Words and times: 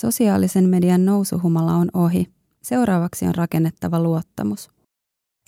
Sosiaalisen 0.00 0.68
median 0.68 1.04
nousuhumala 1.04 1.74
on 1.74 1.88
ohi. 1.94 2.26
Seuraavaksi 2.62 3.26
on 3.26 3.34
rakennettava 3.34 4.00
luottamus. 4.02 4.70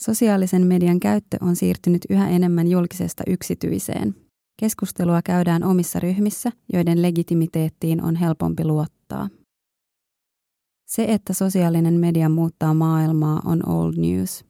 Sosiaalisen 0.00 0.66
median 0.66 1.00
käyttö 1.00 1.36
on 1.40 1.56
siirtynyt 1.56 2.02
yhä 2.10 2.30
enemmän 2.30 2.68
julkisesta 2.68 3.22
yksityiseen. 3.26 4.14
Keskustelua 4.60 5.22
käydään 5.24 5.64
omissa 5.64 6.00
ryhmissä, 6.00 6.52
joiden 6.72 7.02
legitimiteettiin 7.02 8.02
on 8.02 8.16
helpompi 8.16 8.64
luottaa. 8.64 9.28
Se, 10.86 11.04
että 11.04 11.32
sosiaalinen 11.32 11.94
media 11.94 12.28
muuttaa 12.28 12.74
maailmaa, 12.74 13.42
on 13.44 13.68
old 13.68 13.94
news. 13.96 14.44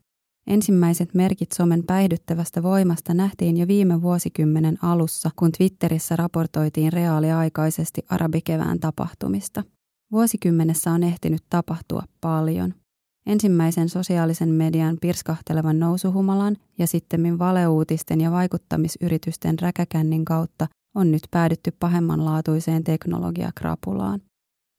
Ensimmäiset 0.47 1.15
merkit 1.15 1.53
somen 1.53 1.85
päihdyttävästä 1.87 2.63
voimasta 2.63 3.15
nähtiin 3.15 3.57
jo 3.57 3.69
viime 3.69 4.03
vuosikymmenen 4.03 4.85
alussa, 4.85 5.31
kun 5.37 5.53
Twitterissä 5.53 6.17
raportoitiin 6.17 6.93
reaaliaikaisesti 6.93 8.03
arabikevään 8.09 8.81
tapahtumista. 8.81 9.63
Vuosikymmenessä 10.13 10.91
on 10.91 11.03
ehtinyt 11.03 11.43
tapahtua 11.51 12.03
paljon. 12.21 12.75
Ensimmäisen 13.27 13.89
sosiaalisen 13.89 14.49
median 14.49 14.99
pirskahtelevan 15.01 15.79
nousuhumalan 15.79 16.57
ja 16.79 16.87
sittemmin 16.87 17.39
valeuutisten 17.39 18.21
ja 18.21 18.31
vaikuttamisyritysten 18.31 19.59
räkäkännin 19.59 20.25
kautta 20.25 20.67
on 20.95 21.11
nyt 21.11 21.23
päädytty 21.31 21.71
pahemmanlaatuiseen 21.81 22.85
teknologiakrapulaan. 22.85 24.21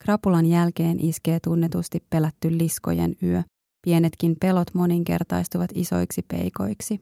Krapulan 0.04 0.46
jälkeen 0.46 1.00
iskee 1.00 1.40
tunnetusti 1.40 2.04
pelätty 2.10 2.58
liskojen 2.58 3.14
yö. 3.22 3.42
Pienetkin 3.86 4.36
pelot 4.40 4.74
moninkertaistuvat 4.74 5.70
isoiksi 5.74 6.22
peikoiksi. 6.28 7.00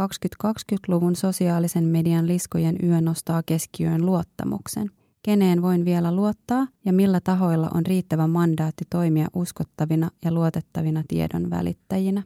2020-luvun 0.00 1.16
sosiaalisen 1.16 1.84
median 1.84 2.26
liskojen 2.26 2.76
yö 2.82 3.00
nostaa 3.00 3.42
keskiöön 3.46 4.06
luottamuksen. 4.06 4.90
Keneen 5.24 5.62
voin 5.62 5.84
vielä 5.84 6.16
luottaa 6.16 6.66
ja 6.84 6.92
millä 6.92 7.20
tahoilla 7.20 7.70
on 7.74 7.86
riittävä 7.86 8.26
mandaatti 8.26 8.84
toimia 8.90 9.28
uskottavina 9.34 10.10
ja 10.24 10.32
luotettavina 10.32 11.04
tiedon 11.08 11.50
välittäjinä. 11.50 12.22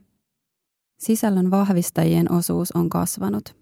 Sisällön 0.99 1.51
vahvistajien 1.51 2.33
osuus 2.33 2.73
on 2.73 2.89
kasvanut. 2.89 3.57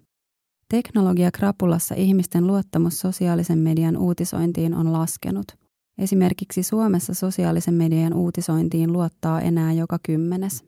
Teknologia 0.70 1.30
krapulassa 1.30 1.94
ihmisten 1.94 2.46
luottamus 2.46 3.00
sosiaalisen 3.00 3.58
median 3.58 3.96
uutisointiin 3.96 4.74
on 4.74 4.92
laskenut– 4.92 5.46
Esimerkiksi 5.98 6.62
Suomessa 6.62 7.14
sosiaalisen 7.14 7.74
median 7.74 8.14
uutisointiin 8.14 8.92
luottaa 8.92 9.40
enää 9.40 9.72
joka 9.72 9.98
kymmenes. 10.02 10.64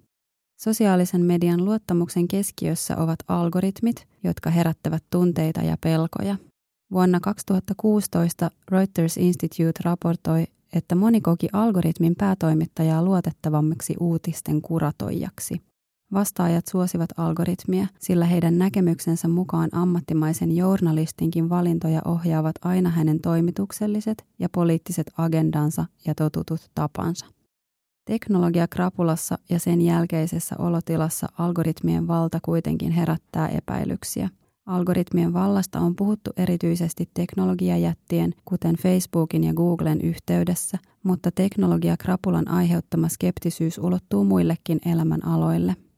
Sosiaalisen 0.61 1.21
median 1.21 1.65
luottamuksen 1.65 2.29
keskiössä 2.29 2.97
ovat 2.97 3.19
algoritmit, 3.29 4.09
jotka 4.25 4.51
herättävät 4.51 5.05
tunteita 5.11 5.61
ja 5.61 5.77
pelkoja. 5.81 6.37
Vuonna 6.93 7.21
2016 7.21 8.51
Reuters 8.71 9.17
Institute 9.17 9.81
raportoi, 9.85 10.45
että 10.73 10.95
moni 10.95 11.21
koki 11.21 11.49
algoritmin 11.53 12.15
päätoimittajaa 12.17 13.05
luotettavammaksi 13.05 13.95
uutisten 14.01 14.63
kuratoijaksi. 14.63 15.63
Vastaajat 16.13 16.67
suosivat 16.67 17.11
algoritmia, 17.17 17.87
sillä 17.99 18.25
heidän 18.25 18.59
näkemyksensä 18.59 19.29
mukaan 19.29 19.69
ammattimaisen 19.73 20.57
journalistinkin 20.57 21.49
valintoja 21.49 22.03
ohjaavat 22.05 22.55
aina 22.65 22.91
hänen 22.91 23.21
toimitukselliset 23.21 24.27
ja 24.39 24.49
poliittiset 24.55 25.07
agendansa 25.19 25.85
ja 26.07 26.15
totutut 26.15 26.71
tapansa. 26.75 27.27
Teknologia 28.05 28.69
krapulassa 28.69 29.39
ja 29.51 29.59
sen 29.59 29.81
jälkeisessä 29.81 30.57
olotilassa 30.59 31.27
algoritmien 31.39 32.09
valta 32.09 32.39
kuitenkin 32.43 32.93
herättää 32.93 33.49
epäilyksiä. 33.49 34.29
Algoritmien 34.69 35.33
vallasta 35.33 35.81
on 35.81 35.97
puhuttu 35.97 36.31
erityisesti 36.37 37.09
teknologiajättien, 37.15 38.35
kuten 38.45 38.77
Facebookin 38.77 39.45
ja 39.45 39.55
Googlen 39.55 40.01
yhteydessä, 40.01 40.79
mutta 41.03 41.31
teknologiakrapulan 41.31 42.49
aiheuttama 42.49 43.09
skeptisyys 43.09 43.79
ulottuu 43.79 44.25
muillekin 44.25 44.81
elämänaloille– 44.87 45.77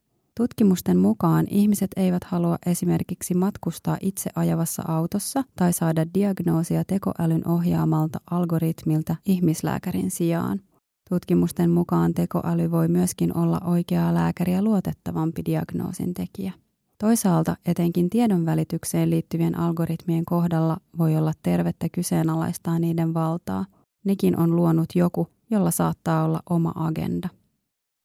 Tutkimusten 0.40 0.98
mukaan 0.98 1.46
ihmiset 1.50 1.90
eivät 1.96 2.24
halua 2.24 2.58
esimerkiksi 2.66 3.34
matkustaa 3.34 3.96
itse 4.00 4.30
ajavassa 4.34 4.82
autossa 4.88 5.44
tai 5.56 5.72
saada 5.72 6.06
diagnoosia 6.14 6.84
tekoälyn 6.84 7.48
ohjaamalta 7.48 8.20
algoritmilta 8.30 9.16
ihmislääkärin 9.26 10.10
sijaan. 10.10 10.60
Tutkimusten 11.08 11.70
mukaan 11.70 12.14
tekoäly 12.14 12.70
voi 12.70 12.88
myöskin 12.88 13.36
olla 13.36 13.60
oikeaa 13.64 14.14
lääkäriä 14.14 14.62
luotettavampi 14.62 15.42
diagnoosin 15.44 16.14
tekijä. 16.14 16.52
Toisaalta 17.00 17.56
etenkin 17.66 18.10
tiedon 18.10 18.46
välitykseen 18.46 19.10
liittyvien 19.10 19.58
algoritmien 19.58 20.24
kohdalla 20.24 20.76
voi 20.98 21.16
olla 21.16 21.32
tervettä 21.42 21.88
kyseenalaistaa 21.88 22.78
niiden 22.78 23.14
valtaa. 23.14 23.64
Nekin 24.04 24.38
on 24.38 24.56
luonut 24.56 24.88
joku, 24.94 25.28
jolla 25.50 25.70
saattaa 25.70 26.24
olla 26.24 26.42
oma 26.50 26.72
agenda. 26.76 27.28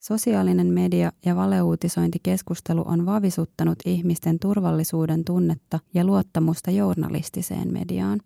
Sosiaalinen 0.04 0.68
media 0.68 1.12
ja 1.26 1.36
valeuutisointikeskustelu 1.36 2.84
on 2.88 3.06
vavisuttanut 3.06 3.80
ihmisten 3.86 4.40
turvallisuuden 4.40 5.26
tunnetta 5.26 5.80
ja 5.94 6.06
luottamusta 6.06 6.72
journalistiseen 6.72 7.74
mediaan. 7.74 8.20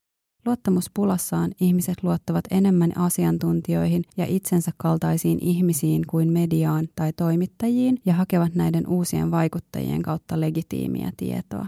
Luottamuspulassaan 0.50 1.52
ihmiset 1.62 2.04
luottavat 2.04 2.46
enemmän 2.52 2.98
asiantuntijoihin 2.98 4.04
ja 4.18 4.26
itsensä 4.26 4.72
kaltaisiin 4.78 5.40
ihmisiin 5.42 6.04
kuin 6.08 6.32
mediaan 6.32 6.88
tai 6.96 7.14
toimittajiin 7.14 7.98
ja 8.06 8.14
hakevat 8.14 8.56
näiden 8.56 8.88
uusien 8.88 9.32
vaikuttajien 9.32 10.02
kautta 10.02 10.40
legitiimiä 10.40 11.12
tietoa. 11.18 11.66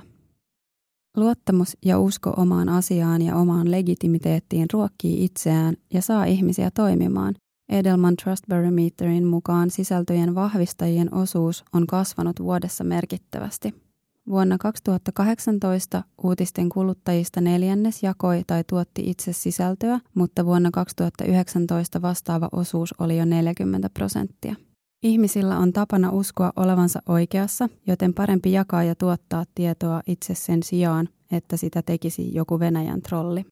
Luottamus 1.18 1.78
ja 1.86 2.00
usko 2.00 2.34
omaan 2.38 2.70
asiaan 2.70 3.22
ja 3.22 3.36
omaan 3.36 3.72
legitimiteettiin 3.72 4.68
ruokkii 4.74 5.24
itseään 5.24 5.76
ja 5.94 6.02
saa 6.02 6.26
ihmisiä 6.26 6.72
toimimaan, 6.72 7.36
Edelman 7.70 8.16
Trust 8.16 8.44
Barometerin 8.48 9.26
mukaan 9.26 9.70
sisältöjen 9.70 10.36
vahvistajien 10.36 11.14
osuus 11.14 11.64
on 11.74 11.88
kasvanut 11.88 12.40
vuodessa 12.40 12.84
merkittävästi. 12.84 13.91
Vuonna 14.32 14.58
2018 14.58 16.04
uutisten 16.24 16.70
kuluttajista 16.70 17.42
neljännes 17.42 18.04
jakoi 18.04 18.44
tai 18.48 18.64
tuotti 18.64 19.10
itse 19.10 19.34
sisältöä, 19.34 20.00
mutta 20.14 20.46
vuonna 20.46 20.70
2019 20.74 22.02
vastaava 22.02 22.50
osuus 22.52 22.94
oli 23.00 23.18
jo 23.18 23.26
40 23.26 23.90
prosenttia. 23.90 24.56
Ihmisillä 25.04 25.58
on 25.58 25.74
tapana 25.74 26.12
uskoa 26.12 26.54
olevansa 26.56 27.02
oikeassa, 27.06 27.70
joten 27.88 28.14
parempi 28.14 28.52
jakaa 28.52 28.84
ja 28.84 28.96
tuottaa 28.96 29.46
tietoa 29.56 30.02
itse 30.08 30.36
sen 30.36 30.64
sijaan, 30.64 31.10
että 31.32 31.58
sitä 31.58 31.82
tekisi 31.82 32.36
joku 32.36 32.60
Venäjän 32.60 33.02
trolli. 33.02 33.46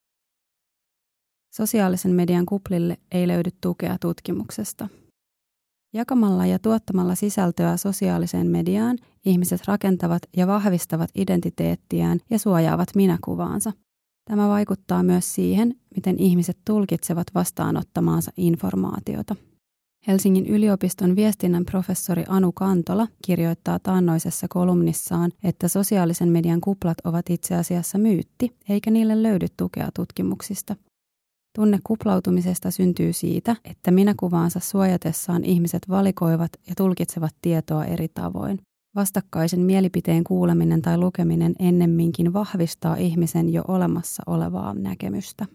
Sosiaalisen 1.55 2.11
median 2.11 2.45
kuplille 2.45 2.97
ei 3.11 3.27
löydy 3.27 3.49
tukea 3.61 3.97
tutkimuksesta. 4.01 4.87
Jakamalla 5.93 6.45
ja 6.45 6.59
tuottamalla 6.59 7.15
sisältöä 7.15 7.77
sosiaaliseen 7.77 8.47
mediaan 8.47 8.97
ihmiset 9.25 9.61
rakentavat 9.67 10.21
ja 10.37 10.47
vahvistavat 10.47 11.09
identiteettiään 11.15 12.19
ja 12.29 12.39
suojaavat 12.39 12.89
minäkuvaansa. 12.95 13.71
Tämä 14.29 14.47
vaikuttaa 14.47 15.03
myös 15.03 15.35
siihen, 15.35 15.75
miten 15.95 16.19
ihmiset 16.19 16.57
tulkitsevat 16.65 17.27
vastaanottamaansa 17.35 18.31
informaatiota. 18.37 19.35
Helsingin 20.07 20.47
yliopiston 20.47 21.15
viestinnän 21.15 21.65
professori 21.65 22.23
Anu 22.27 22.51
Kantola 22.51 23.07
kirjoittaa 23.25 23.79
taannoisessa 23.79 24.47
kolumnissaan, 24.49 25.31
että 25.43 25.67
sosiaalisen 25.67 26.29
median 26.29 26.61
kuplat 26.61 26.97
ovat 27.03 27.29
itse 27.29 27.55
asiassa 27.55 27.97
myytti, 27.97 28.55
eikä 28.69 28.91
niille 28.91 29.23
löydy 29.23 29.47
tukea 29.57 29.89
tutkimuksista– 29.95 30.75
Tunne 31.55 31.79
kuplautumisesta 31.83 32.71
syntyy 32.71 33.13
siitä, 33.13 33.55
että 33.65 33.91
minäkuvaansa 33.91 34.59
suojatessaan 34.59 35.43
ihmiset 35.43 35.89
valikoivat 35.89 36.51
ja 36.67 36.75
tulkitsevat 36.77 37.35
tietoa 37.41 37.85
eri 37.85 38.07
tavoin. 38.13 38.59
Vastakkaisen 38.95 39.59
mielipiteen 39.59 40.23
kuuleminen 40.23 40.81
tai 40.81 40.97
lukeminen 40.97 41.55
ennemminkin 41.59 42.33
vahvistaa 42.33 42.95
ihmisen 42.95 43.53
jo 43.53 43.63
olemassa 43.67 44.23
olevaa 44.27 44.73
näkemystä. 44.73 45.45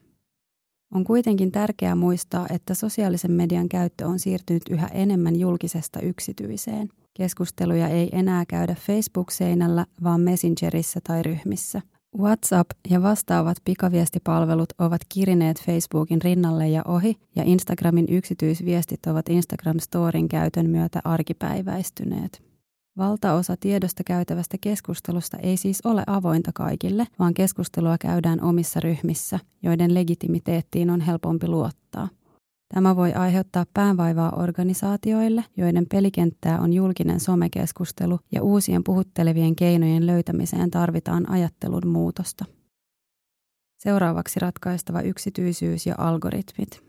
On 0.94 1.04
kuitenkin 1.04 1.52
tärkeää 1.52 1.94
muistaa, 1.94 2.46
että 2.50 2.74
sosiaalisen 2.74 3.32
median 3.32 3.68
käyttö 3.68 4.06
on 4.06 4.18
siirtynyt 4.18 4.62
yhä 4.70 4.86
enemmän 4.86 5.36
julkisesta 5.36 6.00
yksityiseen. 6.00 6.88
Keskusteluja 7.14 7.88
ei 7.88 8.08
enää 8.12 8.44
käydä 8.48 8.74
Facebook-seinällä, 8.74 9.86
vaan 10.02 10.20
Messengerissä 10.20 11.00
tai 11.04 11.22
ryhmissä– 11.22 11.82
WhatsApp 12.18 12.70
ja 12.90 13.02
vastaavat 13.02 13.56
pikaviestipalvelut 13.64 14.68
ovat 14.78 15.00
kirineet 15.08 15.62
Facebookin 15.66 16.22
rinnalle 16.22 16.68
ja 16.68 16.82
ohi, 16.88 17.16
ja 17.36 17.42
Instagramin 17.46 18.06
yksityisviestit 18.08 19.06
ovat 19.06 19.28
Instagram 19.28 19.78
Storin 19.78 20.28
käytön 20.28 20.70
myötä 20.70 21.00
arkipäiväistyneet. 21.04 22.42
Valtaosa 22.98 23.56
tiedosta 23.60 24.02
käytävästä 24.06 24.56
keskustelusta 24.60 25.36
ei 25.36 25.56
siis 25.56 25.80
ole 25.84 26.02
avointa 26.06 26.50
kaikille, 26.54 27.06
vaan 27.18 27.34
keskustelua 27.34 27.98
käydään 27.98 28.42
omissa 28.42 28.80
ryhmissä, 28.80 29.38
joiden 29.62 29.94
legitimiteettiin 29.94 30.90
on 30.90 31.00
helpompi 31.00 31.48
luottaa– 31.48 32.08
Tämä 32.74 32.96
voi 32.96 33.12
aiheuttaa 33.12 33.64
päänvaivaa 33.74 34.32
organisaatioille, 34.36 35.44
joiden 35.56 35.86
pelikenttää 35.90 36.60
on 36.60 36.72
julkinen 36.72 37.20
somekeskustelu 37.20 38.18
ja 38.32 38.42
uusien 38.42 38.84
puhuttelevien 38.84 39.56
keinojen 39.56 40.06
löytämiseen 40.06 40.70
tarvitaan 40.70 41.30
ajattelun 41.30 41.86
muutosta. 41.86 42.44
Seuraavaksi 43.82 44.40
ratkaistava 44.40 45.00
yksityisyys 45.00 45.86
ja 45.86 45.94
algoritmit. 45.98 46.82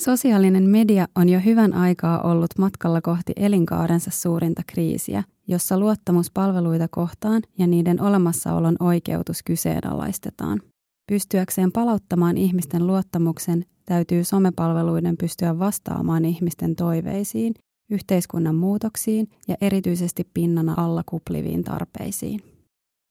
Sosiaalinen 0.00 0.70
media 0.70 1.06
on 1.16 1.28
jo 1.28 1.40
hyvän 1.40 1.74
aikaa 1.74 2.22
ollut 2.22 2.58
matkalla 2.58 3.00
kohti 3.00 3.32
elinkaarensa 3.36 4.10
suurinta 4.10 4.62
kriisiä, 4.66 5.24
jossa 5.48 5.78
luottamus 5.78 6.30
palveluita 6.30 6.88
kohtaan 6.90 7.42
ja 7.58 7.66
niiden 7.66 8.02
olemassaolon 8.02 8.76
oikeutus 8.80 9.42
kyseenalaistetaan. 9.42 10.60
Pystyäkseen 11.08 11.72
palauttamaan 11.72 12.36
ihmisten 12.36 12.86
luottamuksen 12.86 13.64
täytyy 13.92 14.24
somepalveluiden 14.24 15.16
pystyä 15.16 15.58
vastaamaan 15.58 16.24
ihmisten 16.24 16.76
toiveisiin, 16.76 17.54
yhteiskunnan 17.90 18.54
muutoksiin 18.54 19.28
ja 19.48 19.56
erityisesti 19.60 20.28
pinnana 20.34 20.74
alla 20.76 21.02
kupliviin 21.06 21.64
tarpeisiin. 21.64 22.40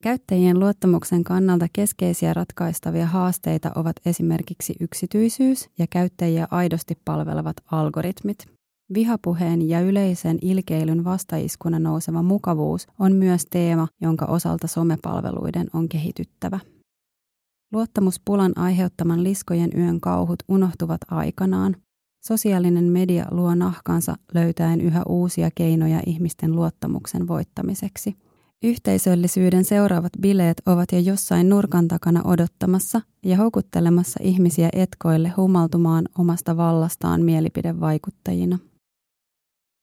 Käyttäjien 0.03 0.59
luottamuksen 0.59 1.23
kannalta 1.23 1.67
keskeisiä 1.73 2.33
ratkaistavia 2.33 3.05
haasteita 3.05 3.71
ovat 3.75 3.95
esimerkiksi 4.05 4.75
yksityisyys 4.79 5.69
ja 5.79 5.87
käyttäjiä 5.89 6.47
aidosti 6.51 6.97
palvelevat 7.05 7.55
algoritmit. 7.71 8.45
Vihapuheen 8.93 9.69
ja 9.69 9.79
yleisen 9.81 10.37
ilkeilyn 10.41 11.03
vastaiskuna 11.03 11.79
nouseva 11.79 12.21
mukavuus 12.21 12.87
on 12.99 13.13
myös 13.13 13.45
teema, 13.49 13.87
jonka 14.01 14.25
osalta 14.25 14.67
somepalveluiden 14.67 15.67
on 15.73 15.89
kehityttävä. 15.89 16.59
Luottamuspulan 17.71 18.51
aiheuttaman 18.55 19.23
liskojen 19.23 19.69
yön 19.77 20.01
kauhut 20.01 20.39
unohtuvat 20.47 21.01
aikanaan. 21.11 21.75
Sosiaalinen 22.23 22.83
media 22.83 23.25
luo 23.31 23.55
nahkansa 23.55 24.15
löytäen 24.33 24.81
yhä 24.81 25.03
uusia 25.09 25.49
keinoja 25.55 26.01
ihmisten 26.05 26.55
luottamuksen 26.55 27.27
voittamiseksi. 27.27 28.15
Yhteisöllisyyden 28.63 29.65
seuraavat 29.65 30.11
bileet 30.21 30.61
ovat 30.65 30.91
jo 30.91 30.99
jossain 30.99 31.49
nurkan 31.49 31.87
takana 31.87 32.21
odottamassa 32.23 33.01
ja 33.25 33.37
houkuttelemassa 33.37 34.19
ihmisiä 34.23 34.69
etkoille 34.73 35.29
humaltumaan 35.29 36.05
omasta 36.17 36.57
vallastaan 36.57 37.21
mielipidevaikuttajina. 37.21 38.59